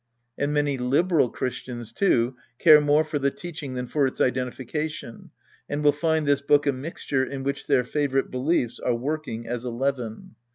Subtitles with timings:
[0.35, 5.29] And many liberal Christians, too, care more for the teaching than for its identification
[5.69, 9.47] and will find this book a mixtui e in which their favorite beliefs are working
[9.47, 10.33] as a leaven.